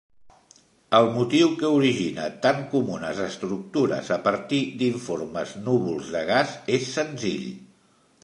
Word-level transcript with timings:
El 0.99 1.09
motiu 1.17 1.49
que 1.59 1.67
origina 1.79 2.23
tan 2.45 2.63
comunes 2.71 3.19
estructures 3.25 4.09
a 4.17 4.17
partir 4.29 4.61
d'informes 4.79 5.53
núvols 5.67 6.09
de 6.17 6.23
gas 6.33 6.57
és 6.79 6.89
senzill. 6.97 7.47